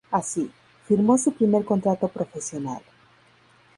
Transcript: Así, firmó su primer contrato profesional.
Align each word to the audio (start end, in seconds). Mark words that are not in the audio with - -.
Así, 0.09 0.49
firmó 0.87 1.15
su 1.19 1.31
primer 1.31 1.63
contrato 1.63 2.07
profesional. 2.07 2.81